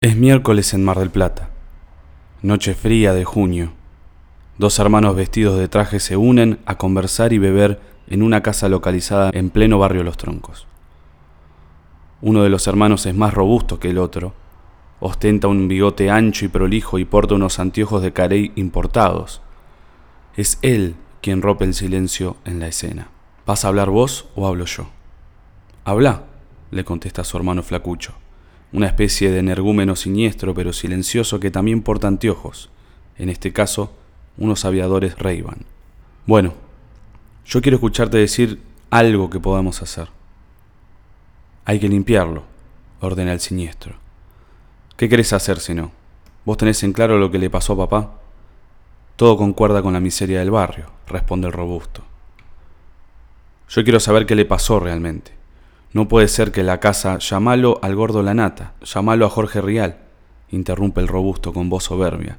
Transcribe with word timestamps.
Es 0.00 0.14
miércoles 0.14 0.74
en 0.74 0.84
Mar 0.84 1.00
del 1.00 1.10
Plata, 1.10 1.50
noche 2.40 2.74
fría 2.74 3.12
de 3.14 3.24
junio. 3.24 3.72
Dos 4.56 4.78
hermanos 4.78 5.16
vestidos 5.16 5.58
de 5.58 5.66
traje 5.66 5.98
se 5.98 6.16
unen 6.16 6.60
a 6.66 6.78
conversar 6.78 7.32
y 7.32 7.38
beber 7.38 7.80
en 8.06 8.22
una 8.22 8.40
casa 8.40 8.68
localizada 8.68 9.32
en 9.34 9.50
pleno 9.50 9.80
barrio 9.80 10.04
Los 10.04 10.16
Troncos. 10.16 10.68
Uno 12.22 12.44
de 12.44 12.48
los 12.48 12.68
hermanos 12.68 13.06
es 13.06 13.16
más 13.16 13.34
robusto 13.34 13.80
que 13.80 13.90
el 13.90 13.98
otro, 13.98 14.34
ostenta 15.00 15.48
un 15.48 15.66
bigote 15.66 16.10
ancho 16.10 16.44
y 16.44 16.48
prolijo 16.48 17.00
y 17.00 17.04
porta 17.04 17.34
unos 17.34 17.58
anteojos 17.58 18.00
de 18.00 18.12
carey 18.12 18.52
importados. 18.54 19.42
Es 20.36 20.60
él 20.62 20.94
quien 21.20 21.42
rompe 21.42 21.64
el 21.64 21.74
silencio 21.74 22.36
en 22.44 22.60
la 22.60 22.68
escena. 22.68 23.08
¿Vas 23.46 23.64
a 23.64 23.68
hablar 23.68 23.90
vos 23.90 24.28
o 24.36 24.46
hablo 24.46 24.64
yo? 24.64 24.90
Habla, 25.84 26.22
le 26.70 26.84
contesta 26.84 27.24
su 27.24 27.36
hermano 27.36 27.64
flacucho 27.64 28.14
una 28.72 28.86
especie 28.86 29.30
de 29.30 29.38
energúmeno 29.38 29.96
siniestro 29.96 30.54
pero 30.54 30.72
silencioso 30.72 31.40
que 31.40 31.50
también 31.50 31.82
porta 31.82 32.08
anteojos, 32.08 32.70
en 33.16 33.28
este 33.28 33.52
caso 33.52 33.92
unos 34.36 34.64
aviadores 34.64 35.18
ray 35.18 35.44
Bueno, 36.26 36.54
yo 37.44 37.60
quiero 37.60 37.76
escucharte 37.76 38.18
decir 38.18 38.60
algo 38.90 39.30
que 39.30 39.40
podamos 39.40 39.82
hacer. 39.82 40.08
Hay 41.64 41.80
que 41.80 41.88
limpiarlo, 41.88 42.44
ordena 43.00 43.32
el 43.32 43.40
siniestro. 43.40 43.96
¿Qué 44.96 45.08
querés 45.08 45.32
hacer 45.32 45.60
si 45.60 45.74
no? 45.74 45.92
¿Vos 46.44 46.56
tenés 46.56 46.82
en 46.82 46.92
claro 46.92 47.18
lo 47.18 47.30
que 47.30 47.38
le 47.38 47.50
pasó 47.50 47.74
a 47.74 47.88
papá? 47.88 48.20
Todo 49.16 49.36
concuerda 49.36 49.82
con 49.82 49.92
la 49.92 50.00
miseria 50.00 50.38
del 50.38 50.50
barrio, 50.50 50.90
responde 51.06 51.46
el 51.46 51.52
robusto. 51.52 52.04
Yo 53.68 53.82
quiero 53.82 54.00
saber 54.00 54.26
qué 54.26 54.34
le 54.34 54.44
pasó 54.44 54.80
realmente. 54.80 55.37
No 55.92 56.06
puede 56.06 56.28
ser 56.28 56.52
que 56.52 56.62
la 56.62 56.80
casa 56.80 57.18
llamalo 57.18 57.78
al 57.82 57.96
gordo 57.96 58.22
la 58.22 58.34
nata, 58.34 58.74
llamalo 58.82 59.24
a 59.24 59.30
Jorge 59.30 59.60
Rial, 59.60 59.98
interrumpe 60.50 61.00
el 61.00 61.08
robusto 61.08 61.52
con 61.52 61.70
voz 61.70 61.84
soberbia. 61.84 62.38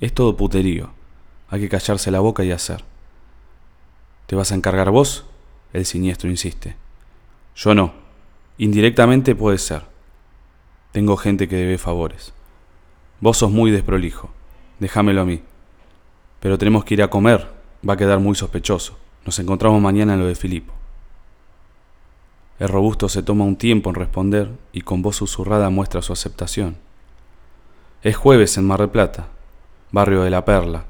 Es 0.00 0.12
todo 0.12 0.36
puterío. 0.36 0.90
Hay 1.48 1.60
que 1.60 1.68
callarse 1.68 2.10
la 2.10 2.20
boca 2.20 2.44
y 2.44 2.52
hacer. 2.52 2.84
¿Te 4.26 4.36
vas 4.36 4.52
a 4.52 4.54
encargar 4.54 4.90
vos? 4.90 5.24
El 5.72 5.86
siniestro 5.86 6.30
insiste. 6.30 6.76
Yo 7.56 7.74
no. 7.74 7.92
Indirectamente 8.58 9.34
puede 9.34 9.58
ser. 9.58 9.82
Tengo 10.92 11.16
gente 11.16 11.48
que 11.48 11.56
debe 11.56 11.78
favores. 11.78 12.32
Vos 13.20 13.38
sos 13.38 13.50
muy 13.50 13.70
desprolijo. 13.70 14.30
Déjamelo 14.78 15.22
a 15.22 15.24
mí. 15.24 15.42
Pero 16.40 16.58
tenemos 16.58 16.84
que 16.84 16.94
ir 16.94 17.02
a 17.02 17.10
comer. 17.10 17.50
Va 17.88 17.94
a 17.94 17.96
quedar 17.96 18.20
muy 18.20 18.34
sospechoso. 18.34 18.96
Nos 19.24 19.38
encontramos 19.38 19.80
mañana 19.80 20.14
en 20.14 20.20
lo 20.20 20.26
de 20.26 20.34
Filipo. 20.34 20.72
El 22.58 22.68
robusto 22.68 23.08
se 23.08 23.24
toma 23.24 23.44
un 23.44 23.56
tiempo 23.56 23.90
en 23.90 23.96
responder 23.96 24.48
y 24.72 24.82
con 24.82 25.02
voz 25.02 25.16
susurrada 25.16 25.70
muestra 25.70 26.02
su 26.02 26.12
aceptación. 26.12 26.76
Es 28.02 28.16
jueves 28.16 28.56
en 28.56 28.66
Mar 28.66 28.78
del 28.78 28.90
Plata, 28.90 29.26
barrio 29.90 30.22
de 30.22 30.30
la 30.30 30.44
Perla, 30.44 30.84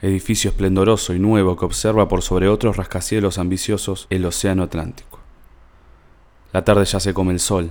edificio 0.00 0.50
esplendoroso 0.50 1.12
y 1.12 1.18
nuevo 1.18 1.56
que 1.56 1.64
observa 1.64 2.06
por 2.06 2.22
sobre 2.22 2.48
otros 2.48 2.76
rascacielos 2.76 3.38
ambiciosos 3.38 4.06
el 4.10 4.24
océano 4.24 4.62
Atlántico. 4.62 5.18
La 6.52 6.64
tarde 6.64 6.84
ya 6.84 7.00
se 7.00 7.14
come 7.14 7.32
el 7.32 7.40
sol. 7.40 7.70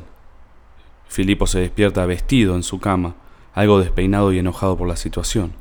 Filipo 1.07 1.47
se 1.47 1.59
despierta 1.59 2.05
vestido 2.05 2.55
en 2.55 2.63
su 2.63 2.79
cama, 2.79 3.15
algo 3.53 3.79
despeinado 3.79 4.33
y 4.33 4.39
enojado 4.39 4.75
por 4.75 4.89
la 4.89 4.97
situación. 4.97 5.53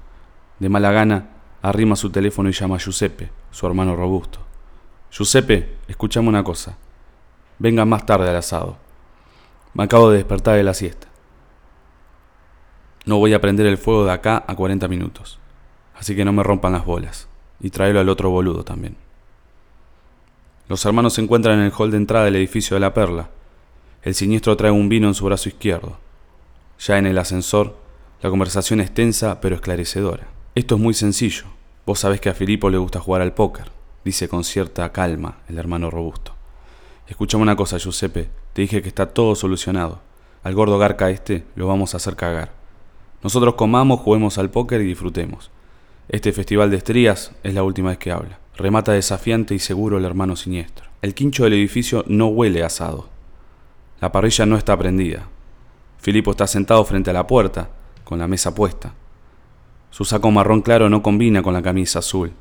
De 0.59 0.69
mala 0.69 0.91
gana, 0.91 1.29
arrima 1.63 1.95
su 1.95 2.11
teléfono 2.11 2.49
y 2.49 2.53
llama 2.53 2.77
a 2.77 2.79
Giuseppe, 2.79 3.31
su 3.53 3.67
hermano 3.67 3.95
robusto. 3.95 4.41
Giuseppe, 5.13 5.77
escuchame 5.87 6.29
una 6.29 6.43
cosa. 6.43 6.77
Vengan 7.61 7.91
más 7.91 8.07
tarde 8.07 8.29
al 8.29 8.37
asado. 8.37 8.79
Me 9.75 9.85
acabo 9.85 10.11
de 10.11 10.17
despertar 10.17 10.57
de 10.57 10.63
la 10.63 10.73
siesta. 10.73 11.09
No 13.05 13.19
voy 13.19 13.35
a 13.35 13.41
prender 13.43 13.67
el 13.67 13.77
fuego 13.77 14.07
de 14.07 14.13
acá 14.13 14.43
a 14.47 14.57
40 14.57 14.89
minutos. 14.89 15.39
Así 15.95 16.17
que 16.17 16.25
no 16.25 16.33
me 16.33 16.43
rompan 16.43 16.73
las 16.73 16.87
bolas. 16.87 17.29
Y 17.61 17.69
tráelo 17.69 18.01
al 18.01 18.09
otro 18.09 18.31
boludo 18.31 18.65
también. 18.65 18.97
Los 20.69 20.87
hermanos 20.87 21.13
se 21.13 21.21
encuentran 21.21 21.59
en 21.59 21.67
el 21.67 21.73
hall 21.77 21.91
de 21.91 21.99
entrada 21.99 22.25
del 22.25 22.37
edificio 22.37 22.77
de 22.77 22.81
la 22.81 22.95
Perla. 22.95 23.29
El 24.03 24.15
siniestro 24.15 24.57
trae 24.57 24.71
un 24.71 24.89
vino 24.89 25.09
en 25.09 25.15
su 25.15 25.27
brazo 25.27 25.51
izquierdo. 25.51 25.99
Ya 26.79 26.97
en 26.97 27.07
el 27.07 27.19
ascensor, 27.19 27.77
la 28.23 28.31
conversación 28.31 28.81
es 28.81 28.95
tensa 28.95 29.39
pero 29.43 29.57
esclarecedora. 29.57 30.29
Esto 30.55 30.77
es 30.77 30.81
muy 30.81 30.95
sencillo. 30.95 31.45
Vos 31.85 31.99
sabés 31.99 32.23
que 32.23 32.31
a 32.31 32.35
Filipo 32.35 32.71
le 32.71 32.79
gusta 32.79 33.01
jugar 33.01 33.21
al 33.21 33.35
póker, 33.35 33.71
dice 34.03 34.31
con 34.31 34.45
cierta 34.45 34.91
calma 34.93 35.41
el 35.47 35.59
hermano 35.59 35.91
robusto. 35.91 36.40
Escuchame 37.11 37.43
una 37.43 37.57
cosa, 37.57 37.77
Giuseppe. 37.77 38.31
Te 38.53 38.63
dije 38.63 38.83
que 38.83 38.89
está 38.89 39.07
todo 39.07 39.35
solucionado. 39.35 40.01
Al 40.45 40.55
gordo 40.55 40.79
garca 40.79 41.11
este 41.11 41.45
lo 41.57 41.67
vamos 41.67 41.93
a 41.93 41.97
hacer 41.97 42.15
cagar. 42.15 42.53
Nosotros 43.25 43.55
comamos, 43.55 43.99
juguemos 43.99 44.39
al 44.39 44.51
póker 44.51 44.81
y 44.81 44.85
disfrutemos. 44.85 45.51
Este 46.09 46.33
festival 46.33 46.71
de 46.71 46.77
estrías 46.77 47.33
es 47.43 47.53
la 47.53 47.65
última 47.65 47.89
vez 47.89 47.99
que 47.99 48.13
habla. 48.13 48.39
Remata 48.57 48.93
desafiante 48.93 49.57
y 49.57 49.59
seguro 49.59 49.99
el 49.99 50.05
hermano 50.05 50.37
siniestro. 50.37 50.87
El 51.03 51.15
quincho 51.15 51.43
del 51.43 51.55
edificio 51.55 52.05
no 52.07 52.29
huele 52.29 52.63
asado. 52.63 53.09
La 54.01 54.13
parrilla 54.13 54.47
no 54.47 54.57
está 54.57 54.79
prendida. 54.79 55.27
Filipo 55.99 56.31
está 56.31 56.47
sentado 56.47 56.85
frente 56.85 57.11
a 57.11 57.13
la 57.13 57.27
puerta, 57.27 57.71
con 58.05 58.21
la 58.21 58.29
mesa 58.29 58.55
puesta. 58.55 58.95
Su 59.91 60.05
saco 60.05 60.31
marrón 60.31 60.63
claro 60.63 60.89
no 60.89 61.03
combina 61.03 61.43
con 61.43 61.55
la 61.55 61.63
camisa 61.63 61.99
azul. 61.99 62.33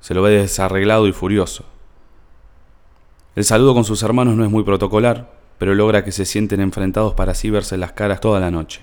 Se 0.00 0.14
lo 0.14 0.22
ve 0.22 0.30
desarreglado 0.30 1.06
y 1.06 1.12
furioso. 1.12 1.66
El 3.34 3.44
saludo 3.44 3.74
con 3.74 3.84
sus 3.84 4.02
hermanos 4.02 4.36
no 4.36 4.44
es 4.44 4.50
muy 4.50 4.64
protocolar, 4.64 5.32
pero 5.58 5.74
logra 5.74 6.04
que 6.04 6.12
se 6.12 6.24
sienten 6.24 6.60
enfrentados 6.60 7.14
para 7.14 7.32
así 7.32 7.50
verse 7.50 7.76
las 7.76 7.92
caras 7.92 8.20
toda 8.20 8.40
la 8.40 8.50
noche. 8.50 8.82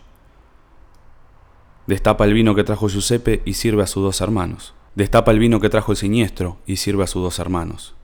Destapa 1.87 2.25
el 2.25 2.33
vino 2.33 2.55
que 2.55 2.63
trajo 2.63 2.89
Giuseppe 2.89 3.41
y 3.45 3.53
sirve 3.53 3.83
a 3.83 3.87
sus 3.87 4.03
dos 4.03 4.21
hermanos. 4.21 4.73
Destapa 4.95 5.31
el 5.31 5.39
vino 5.39 5.59
que 5.59 5.69
trajo 5.69 5.91
el 5.91 5.97
siniestro 5.97 6.57
y 6.65 6.77
sirve 6.77 7.03
a 7.03 7.07
sus 7.07 7.21
dos 7.21 7.39
hermanos. 7.39 7.95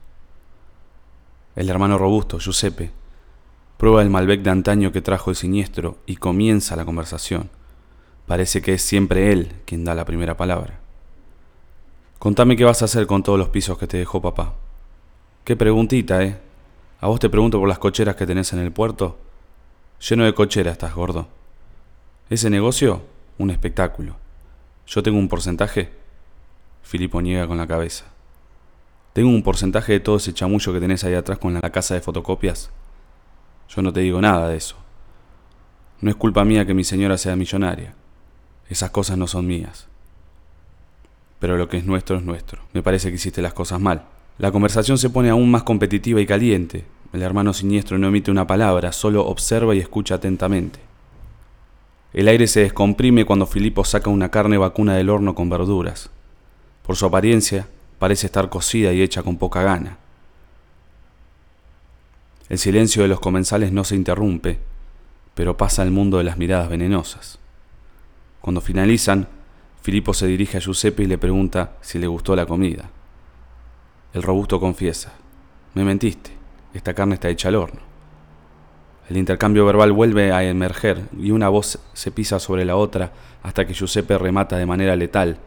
El 1.56 1.68
hermano 1.68 1.98
robusto, 1.98 2.38
Giuseppe, 2.38 2.92
prueba 3.76 4.02
el 4.02 4.10
Malbec 4.10 4.42
de 4.42 4.50
antaño 4.50 4.92
que 4.92 5.02
trajo 5.02 5.30
el 5.30 5.36
siniestro 5.36 5.98
y 6.06 6.16
comienza 6.16 6.76
la 6.76 6.84
conversación. 6.84 7.50
Parece 8.26 8.62
que 8.62 8.74
es 8.74 8.82
siempre 8.82 9.32
él 9.32 9.52
quien 9.64 9.84
da 9.84 9.94
la 9.94 10.04
primera 10.04 10.36
palabra. 10.36 10.80
Contame 12.18 12.56
qué 12.56 12.64
vas 12.64 12.82
a 12.82 12.84
hacer 12.84 13.06
con 13.06 13.22
todos 13.22 13.38
los 13.38 13.48
pisos 13.48 13.76
que 13.78 13.88
te 13.88 13.96
dejó 13.96 14.22
papá. 14.22 14.54
Qué 15.44 15.56
preguntita, 15.56 16.22
¿eh? 16.22 16.38
A 17.00 17.08
vos 17.08 17.18
te 17.18 17.28
pregunto 17.28 17.58
por 17.58 17.68
las 17.68 17.80
cocheras 17.80 18.14
que 18.14 18.26
tenés 18.26 18.52
en 18.52 18.60
el 18.60 18.70
puerto. 18.70 19.18
Lleno 20.08 20.24
de 20.24 20.34
cocheras 20.34 20.72
estás, 20.72 20.94
gordo. 20.94 21.26
Ese 22.30 22.48
negocio, 22.48 23.02
un 23.38 23.50
espectáculo. 23.50 24.14
Yo 24.86 25.02
tengo 25.02 25.18
un 25.18 25.28
porcentaje. 25.28 25.90
Filipo 26.84 27.20
niega 27.20 27.48
con 27.48 27.58
la 27.58 27.66
cabeza. 27.66 28.04
Tengo 29.14 29.30
un 29.30 29.42
porcentaje 29.42 29.94
de 29.94 30.00
todo 30.00 30.16
ese 30.18 30.32
chamullo 30.32 30.72
que 30.72 30.80
tenés 30.80 31.02
ahí 31.02 31.14
atrás 31.14 31.38
con 31.38 31.54
la 31.54 31.70
casa 31.70 31.94
de 31.94 32.00
fotocopias. 32.00 32.70
Yo 33.68 33.82
no 33.82 33.92
te 33.92 34.00
digo 34.00 34.20
nada 34.20 34.48
de 34.48 34.56
eso. 34.56 34.76
No 36.00 36.10
es 36.10 36.16
culpa 36.16 36.44
mía 36.44 36.64
que 36.66 36.74
mi 36.74 36.84
señora 36.84 37.18
sea 37.18 37.34
millonaria. 37.34 37.94
Esas 38.68 38.90
cosas 38.90 39.18
no 39.18 39.26
son 39.26 39.48
mías. 39.48 39.88
Pero 41.40 41.56
lo 41.56 41.68
que 41.68 41.78
es 41.78 41.84
nuestro 41.84 42.16
es 42.16 42.22
nuestro. 42.22 42.62
Me 42.72 42.82
parece 42.82 43.08
que 43.08 43.16
hiciste 43.16 43.42
las 43.42 43.54
cosas 43.54 43.80
mal. 43.80 44.06
La 44.38 44.50
conversación 44.50 44.98
se 44.98 45.10
pone 45.10 45.30
aún 45.30 45.50
más 45.50 45.62
competitiva 45.62 46.20
y 46.20 46.26
caliente. 46.26 46.84
El 47.12 47.22
hermano 47.22 47.52
siniestro 47.52 47.98
no 47.98 48.08
emite 48.08 48.30
una 48.30 48.46
palabra, 48.46 48.92
solo 48.92 49.26
observa 49.26 49.74
y 49.74 49.78
escucha 49.78 50.14
atentamente. 50.14 50.80
El 52.12 52.28
aire 52.28 52.46
se 52.46 52.60
descomprime 52.60 53.24
cuando 53.24 53.46
Filipo 53.46 53.84
saca 53.84 54.10
una 54.10 54.30
carne 54.30 54.58
vacuna 54.58 54.94
del 54.96 55.10
horno 55.10 55.34
con 55.34 55.48
verduras. 55.48 56.10
Por 56.86 56.96
su 56.96 57.06
apariencia, 57.06 57.68
parece 57.98 58.26
estar 58.26 58.48
cocida 58.48 58.92
y 58.92 59.02
hecha 59.02 59.22
con 59.22 59.38
poca 59.38 59.62
gana. 59.62 59.98
El 62.48 62.58
silencio 62.58 63.02
de 63.02 63.08
los 63.08 63.20
comensales 63.20 63.72
no 63.72 63.84
se 63.84 63.96
interrumpe, 63.96 64.58
pero 65.34 65.56
pasa 65.56 65.82
al 65.82 65.90
mundo 65.90 66.18
de 66.18 66.24
las 66.24 66.36
miradas 66.36 66.68
venenosas. 66.68 67.38
Cuando 68.40 68.60
finalizan, 68.60 69.28
Filipo 69.80 70.12
se 70.12 70.26
dirige 70.26 70.58
a 70.58 70.60
Giuseppe 70.60 71.04
y 71.04 71.06
le 71.06 71.16
pregunta 71.16 71.76
si 71.80 71.98
le 71.98 72.06
gustó 72.06 72.36
la 72.36 72.44
comida. 72.44 72.90
El 74.12 74.22
robusto 74.22 74.60
confiesa, 74.60 75.12
me 75.72 75.84
mentiste, 75.84 76.30
esta 76.74 76.92
carne 76.92 77.14
está 77.14 77.30
hecha 77.30 77.48
al 77.48 77.54
horno. 77.54 77.80
El 79.08 79.16
intercambio 79.16 79.64
verbal 79.64 79.92
vuelve 79.92 80.32
a 80.32 80.44
emerger 80.44 81.08
y 81.18 81.30
una 81.30 81.48
voz 81.48 81.78
se 81.94 82.10
pisa 82.10 82.38
sobre 82.38 82.66
la 82.66 82.76
otra 82.76 83.12
hasta 83.42 83.66
que 83.66 83.72
Giuseppe 83.72 84.18
remata 84.18 84.58
de 84.58 84.66
manera 84.66 84.96
letal, 84.96 85.38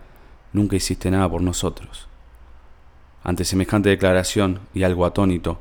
nunca 0.51 0.75
hiciste 0.75 1.11
nada 1.11 1.29
por 1.29 1.41
nosotros. 1.41 2.07
Ante 3.23 3.45
semejante 3.45 3.89
declaración 3.89 4.61
y 4.73 4.81
algo 4.81 5.05
atónito, 5.05 5.59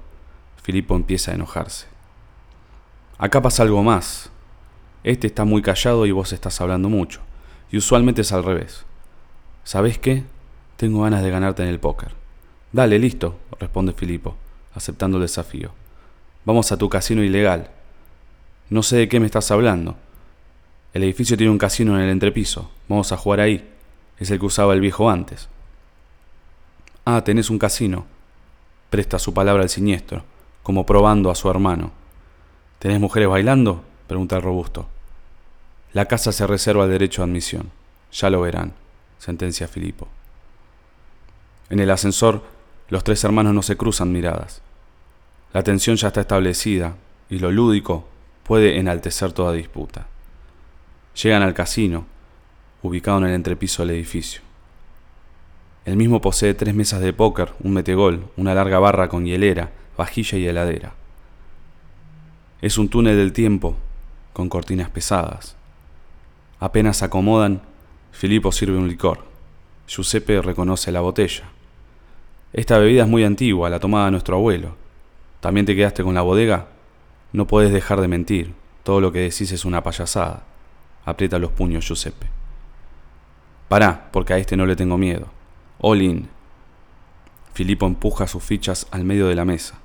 Filipo 0.62 0.96
empieza 0.96 1.30
a 1.30 1.34
enojarse. 1.34 1.86
Acá 3.18 3.42
pasa 3.42 3.62
algo 3.62 3.82
más. 3.82 4.30
Este 5.02 5.26
está 5.26 5.44
muy 5.44 5.60
callado 5.60 6.06
y 6.06 6.10
vos 6.10 6.32
estás 6.32 6.58
hablando 6.62 6.88
mucho. 6.88 7.20
Y 7.70 7.76
usualmente 7.76 8.22
es 8.22 8.32
al 8.32 8.44
revés. 8.44 8.86
¿Sabes 9.62 9.98
qué? 9.98 10.24
Tengo 10.78 11.02
ganas 11.02 11.22
de 11.22 11.30
ganarte 11.30 11.62
en 11.62 11.68
el 11.68 11.80
póker. 11.80 12.23
Dale, 12.74 12.98
listo, 12.98 13.38
responde 13.60 13.92
Filipo, 13.92 14.34
aceptando 14.74 15.18
el 15.18 15.22
desafío. 15.22 15.70
Vamos 16.44 16.72
a 16.72 16.76
tu 16.76 16.88
casino 16.88 17.22
ilegal. 17.22 17.70
No 18.68 18.82
sé 18.82 18.96
de 18.96 19.08
qué 19.08 19.20
me 19.20 19.26
estás 19.26 19.52
hablando. 19.52 19.94
El 20.92 21.04
edificio 21.04 21.36
tiene 21.36 21.52
un 21.52 21.58
casino 21.58 21.94
en 21.94 22.02
el 22.02 22.10
entrepiso. 22.10 22.72
Vamos 22.88 23.12
a 23.12 23.16
jugar 23.16 23.38
ahí. 23.38 23.72
Es 24.18 24.28
el 24.32 24.40
que 24.40 24.46
usaba 24.46 24.74
el 24.74 24.80
viejo 24.80 25.08
antes. 25.08 25.48
Ah, 27.04 27.22
tenés 27.22 27.48
un 27.48 27.60
casino. 27.60 28.06
Presta 28.90 29.20
su 29.20 29.32
palabra 29.32 29.62
al 29.62 29.68
siniestro, 29.68 30.24
como 30.64 30.84
probando 30.84 31.30
a 31.30 31.36
su 31.36 31.48
hermano. 31.48 31.92
¿Tenés 32.80 32.98
mujeres 32.98 33.28
bailando? 33.28 33.84
pregunta 34.08 34.34
el 34.34 34.42
robusto. 34.42 34.88
La 35.92 36.06
casa 36.06 36.32
se 36.32 36.44
reserva 36.44 36.86
el 36.86 36.90
derecho 36.90 37.22
a 37.22 37.26
admisión. 37.26 37.70
Ya 38.10 38.30
lo 38.30 38.40
verán, 38.40 38.72
sentencia 39.18 39.68
Filipo. 39.68 40.08
En 41.70 41.78
el 41.78 41.90
ascensor, 41.92 42.53
los 42.88 43.04
tres 43.04 43.24
hermanos 43.24 43.54
no 43.54 43.62
se 43.62 43.76
cruzan 43.76 44.12
miradas. 44.12 44.62
La 45.52 45.62
tensión 45.62 45.96
ya 45.96 46.08
está 46.08 46.20
establecida 46.20 46.96
y 47.30 47.38
lo 47.38 47.50
lúdico 47.50 48.06
puede 48.42 48.78
enaltecer 48.78 49.32
toda 49.32 49.52
disputa. 49.52 50.06
Llegan 51.22 51.42
al 51.42 51.54
casino, 51.54 52.06
ubicado 52.82 53.18
en 53.18 53.24
el 53.24 53.34
entrepiso 53.34 53.82
del 53.82 53.96
edificio. 53.96 54.42
El 55.84 55.96
mismo 55.96 56.20
posee 56.20 56.54
tres 56.54 56.74
mesas 56.74 57.00
de 57.00 57.12
póker, 57.12 57.52
un 57.60 57.72
metegol, 57.72 58.26
una 58.36 58.54
larga 58.54 58.78
barra 58.78 59.08
con 59.08 59.26
hielera, 59.26 59.70
vajilla 59.96 60.38
y 60.38 60.46
heladera. 60.46 60.94
Es 62.60 62.78
un 62.78 62.88
túnel 62.88 63.16
del 63.16 63.32
tiempo, 63.32 63.76
con 64.32 64.48
cortinas 64.48 64.90
pesadas. 64.90 65.56
Apenas 66.58 67.02
acomodan, 67.02 67.62
Filippo 68.12 68.52
sirve 68.52 68.78
un 68.78 68.88
licor. 68.88 69.24
Giuseppe 69.86 70.40
reconoce 70.40 70.90
la 70.90 71.00
botella. 71.00 71.53
Esta 72.54 72.78
bebida 72.78 73.02
es 73.02 73.08
muy 73.08 73.24
antigua, 73.24 73.68
la 73.68 73.80
tomaba 73.80 74.12
nuestro 74.12 74.36
abuelo. 74.36 74.76
¿También 75.40 75.66
te 75.66 75.74
quedaste 75.74 76.04
con 76.04 76.14
la 76.14 76.22
bodega? 76.22 76.68
No 77.32 77.48
puedes 77.48 77.72
dejar 77.72 78.00
de 78.00 78.06
mentir. 78.06 78.54
Todo 78.84 79.00
lo 79.00 79.10
que 79.10 79.18
decís 79.18 79.50
es 79.50 79.64
una 79.64 79.82
payasada. 79.82 80.44
Aprieta 81.04 81.40
los 81.40 81.50
puños 81.50 81.84
Giuseppe. 81.84 82.28
Pará, 83.66 84.08
porque 84.12 84.34
a 84.34 84.38
este 84.38 84.56
no 84.56 84.66
le 84.66 84.76
tengo 84.76 84.96
miedo. 84.96 85.26
All 85.80 86.00
in. 86.00 86.28
Filipo 87.54 87.86
empuja 87.86 88.28
sus 88.28 88.44
fichas 88.44 88.86
al 88.92 89.02
medio 89.02 89.26
de 89.26 89.34
la 89.34 89.44
mesa. 89.44 89.80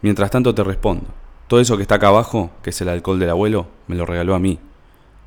Mientras 0.00 0.30
tanto 0.30 0.54
te 0.54 0.62
respondo. 0.62 1.08
Todo 1.48 1.58
eso 1.58 1.76
que 1.76 1.82
está 1.82 1.96
acá 1.96 2.06
abajo, 2.06 2.52
que 2.62 2.70
es 2.70 2.80
el 2.82 2.88
alcohol 2.88 3.18
del 3.18 3.30
abuelo, 3.30 3.66
me 3.88 3.96
lo 3.96 4.06
regaló 4.06 4.36
a 4.36 4.38
mí. 4.38 4.60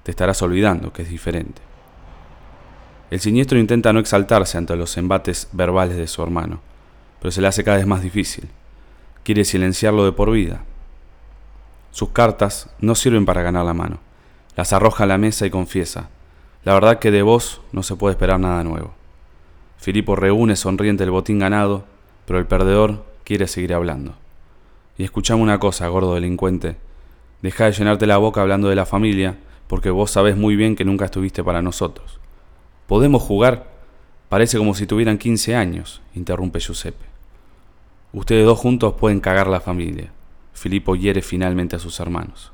Te 0.03 0.11
estarás 0.11 0.41
olvidando 0.41 0.93
que 0.93 1.01
es 1.01 1.09
diferente. 1.09 1.66
El 3.09 3.21
siniestro 3.21 3.57
intenta 3.57 3.93
no 3.93 4.01
exaltarse 4.01 4.57
ante 4.57 4.75
los 4.75 4.97
embates 4.97 5.47
verbales 5.53 5.95
de 5.95 6.07
su 6.07 6.21
hermano, 6.21 6.59
pero 7.19 7.31
se 7.31 7.41
le 7.41 7.47
hace 7.47 7.63
cada 7.63 7.77
vez 7.77 7.87
más 7.87 8.01
difícil. 8.01 8.49
Quiere 9.23 9.45
silenciarlo 9.45 10.03
de 10.03 10.11
por 10.11 10.31
vida. 10.31 10.63
Sus 11.91 12.09
cartas 12.09 12.69
no 12.79 12.95
sirven 12.95 13.25
para 13.25 13.41
ganar 13.41 13.65
la 13.65 13.73
mano. 13.73 13.99
Las 14.57 14.73
arroja 14.73 15.05
a 15.05 15.07
la 15.07 15.17
mesa 15.17 15.45
y 15.45 15.49
confiesa. 15.49 16.09
La 16.65 16.73
verdad 16.73 16.99
que 16.99 17.11
de 17.11 17.21
vos 17.21 17.61
no 17.71 17.81
se 17.81 17.95
puede 17.95 18.11
esperar 18.11 18.41
nada 18.41 18.63
nuevo. 18.63 18.93
Filipo 19.77 20.17
reúne 20.17 20.57
sonriente 20.57 21.05
el 21.05 21.11
botín 21.11 21.39
ganado, 21.39 21.85
pero 22.25 22.39
el 22.39 22.45
perdedor 22.45 23.05
quiere 23.23 23.47
seguir 23.47 23.73
hablando. 23.73 24.15
Y 24.97 25.03
escuchame 25.05 25.41
una 25.41 25.59
cosa, 25.59 25.87
gordo 25.87 26.15
delincuente. 26.15 26.75
Deja 27.41 27.65
de 27.65 27.71
llenarte 27.71 28.05
la 28.05 28.17
boca 28.17 28.41
hablando 28.41 28.67
de 28.67 28.75
la 28.75 28.85
familia, 28.85 29.37
porque 29.67 29.91
vos 29.91 30.11
sabés 30.11 30.35
muy 30.35 30.57
bien 30.57 30.75
que 30.75 30.83
nunca 30.83 31.05
estuviste 31.05 31.43
para 31.43 31.61
nosotros. 31.61 32.19
¿Podemos 32.87 33.21
jugar? 33.21 33.67
Parece 34.29 34.57
como 34.57 34.73
si 34.73 34.87
tuvieran 34.87 35.17
15 35.17 35.55
años, 35.55 36.01
interrumpe 36.15 36.59
Giuseppe. 36.59 37.05
Ustedes 38.13 38.45
dos 38.45 38.57
juntos 38.57 38.93
pueden 38.93 39.19
cagar 39.19 39.47
la 39.47 39.59
familia. 39.59 40.11
Filipo 40.53 40.95
hiere 40.95 41.21
finalmente 41.21 41.75
a 41.75 41.79
sus 41.79 41.99
hermanos. 41.99 42.51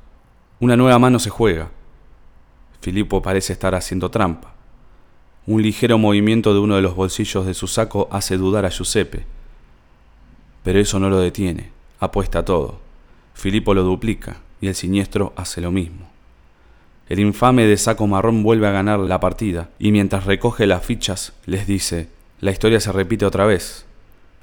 Una 0.58 0.76
nueva 0.76 0.98
mano 0.98 1.18
se 1.20 1.30
juega. 1.30 1.70
Filipo 2.80 3.22
parece 3.22 3.52
estar 3.52 3.74
haciendo 3.74 4.10
trampa. 4.10 4.54
Un 5.46 5.62
ligero 5.62 5.98
movimiento 5.98 6.52
de 6.52 6.58
uno 6.60 6.76
de 6.76 6.82
los 6.82 6.96
bolsillos 6.96 7.46
de 7.46 7.54
su 7.54 7.66
saco 7.66 8.08
hace 8.10 8.36
dudar 8.36 8.66
a 8.66 8.70
Giuseppe. 8.70 9.24
Pero 10.64 10.80
eso 10.80 10.98
no 10.98 11.10
lo 11.10 11.20
detiene. 11.20 11.70
Apuesta 12.00 12.44
todo. 12.44 12.80
Filipo 13.34 13.72
lo 13.72 13.84
duplica 13.84 14.38
y 14.60 14.66
el 14.66 14.74
siniestro 14.74 15.32
hace 15.36 15.60
lo 15.60 15.70
mismo. 15.70 16.13
El 17.06 17.20
infame 17.20 17.66
de 17.66 17.76
saco 17.76 18.06
marrón 18.06 18.42
vuelve 18.42 18.66
a 18.66 18.70
ganar 18.70 18.98
la 18.98 19.20
partida 19.20 19.68
y 19.78 19.92
mientras 19.92 20.24
recoge 20.24 20.66
las 20.66 20.84
fichas 20.86 21.34
les 21.44 21.66
dice, 21.66 22.08
la 22.40 22.50
historia 22.50 22.80
se 22.80 22.92
repite 22.92 23.26
otra 23.26 23.44
vez. 23.44 23.84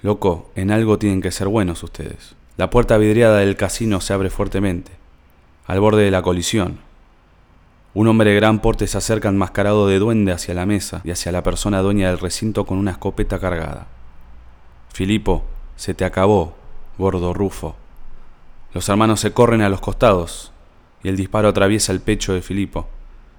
Loco, 0.03 0.51
en 0.55 0.69
algo 0.69 0.99
tienen 0.99 1.21
que 1.21 1.31
ser 1.31 1.47
buenos 1.47 1.81
ustedes. 1.81 2.35
La 2.57 2.69
puerta 2.69 2.97
vidriada 2.97 3.39
del 3.39 3.55
casino 3.55 3.99
se 3.99 4.13
abre 4.13 4.29
fuertemente, 4.29 4.91
al 5.65 5.79
borde 5.79 6.03
de 6.03 6.11
la 6.11 6.21
colisión. 6.21 6.77
Un 7.95 8.07
hombre 8.07 8.29
de 8.29 8.35
gran 8.35 8.59
porte 8.59 8.85
se 8.85 8.97
acerca 8.99 9.29
enmascarado 9.29 9.87
de 9.87 9.97
duende 9.97 10.31
hacia 10.31 10.53
la 10.53 10.67
mesa 10.67 11.01
y 11.03 11.09
hacia 11.09 11.31
la 11.31 11.41
persona 11.41 11.81
dueña 11.81 12.09
del 12.09 12.19
recinto 12.19 12.67
con 12.67 12.77
una 12.77 12.91
escopeta 12.91 13.39
cargada. 13.39 13.87
Filipo, 14.93 15.43
se 15.77 15.95
te 15.95 16.05
acabó, 16.05 16.53
gordo 16.99 17.33
Rufo. 17.33 17.75
Los 18.71 18.87
hermanos 18.87 19.19
se 19.19 19.33
corren 19.33 19.61
a 19.61 19.69
los 19.69 19.81
costados 19.81 20.51
y 21.03 21.09
el 21.09 21.17
disparo 21.17 21.47
atraviesa 21.47 21.91
el 21.91 22.01
pecho 22.01 22.33
de 22.33 22.41
Filipo, 22.41 22.87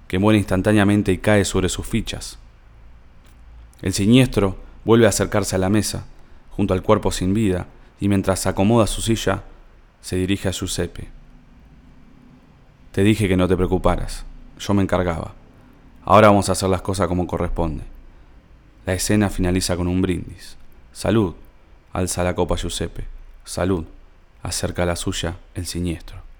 que 0.07 0.19
muere 0.19 0.37
instantáneamente 0.37 1.11
y 1.11 1.17
cae 1.17 1.45
sobre 1.45 1.69
sus 1.69 1.87
fichas. 1.87 2.37
El 3.81 3.93
siniestro 3.93 4.57
vuelve 4.85 5.05
a 5.05 5.09
acercarse 5.09 5.55
a 5.55 5.59
la 5.59 5.69
mesa, 5.69 6.05
junto 6.51 6.73
al 6.73 6.83
cuerpo 6.83 7.11
sin 7.11 7.33
vida, 7.33 7.67
y 7.99 8.09
mientras 8.09 8.45
acomoda 8.45 8.87
su 8.87 9.01
silla, 9.01 9.43
se 10.01 10.15
dirige 10.17 10.49
a 10.49 10.51
Giuseppe. 10.51 11.09
Te 12.91 13.03
dije 13.03 13.27
que 13.27 13.37
no 13.37 13.47
te 13.47 13.55
preocuparas, 13.55 14.25
yo 14.59 14.73
me 14.73 14.83
encargaba. 14.83 15.33
Ahora 16.05 16.27
vamos 16.27 16.49
a 16.49 16.51
hacer 16.51 16.69
las 16.69 16.81
cosas 16.81 17.07
como 17.07 17.27
corresponde. 17.27 17.83
La 18.85 18.93
escena 18.93 19.29
finaliza 19.29 19.77
con 19.77 19.87
un 19.87 20.01
brindis. 20.01 20.57
Salud, 20.91 21.33
alza 21.93 22.23
la 22.23 22.35
copa 22.35 22.55
Giuseppe. 22.55 23.05
Salud, 23.45 23.85
acerca 24.43 24.85
la 24.85 24.95
suya 24.95 25.37
el 25.55 25.65
siniestro. 25.65 26.32